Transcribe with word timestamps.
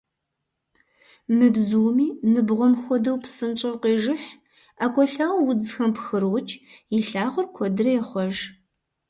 Мы 1.35 1.45
бзуми, 1.55 2.07
ныбгъуэм 2.31 2.73
хуэдэу, 2.81 3.17
псынщӀэу 3.23 3.75
къежыхь, 3.83 4.29
ӀэкӀуэлъакӀуэу 4.79 5.47
удзхэм 5.51 5.91
пхрокӀ, 5.95 6.53
и 6.95 6.97
лъагъуэр 7.07 7.47
куэдрэ 7.55 7.91
ехъуэж. 8.01 8.35